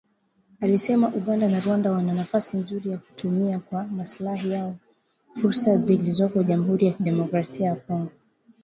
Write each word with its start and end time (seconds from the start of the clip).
alisema 0.61 1.11
Uganda 1.15 1.49
na 1.49 1.59
Rwanda 1.59 1.91
wana 1.91 2.13
nafasi 2.13 2.57
nzuri 2.57 2.89
ya 2.91 2.97
kutumia 2.97 3.59
kwa 3.59 3.83
maslahi 3.85 4.51
yao 4.51 4.75
fursa 5.31 5.77
zilizoko 5.77 6.43
Jamuhuri 6.43 6.85
ya 6.87 6.93
Demokrasia 6.99 7.65
ya 7.67 7.75
Kongo 7.75 8.11